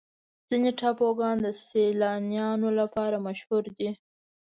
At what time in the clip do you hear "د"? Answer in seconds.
1.45-1.47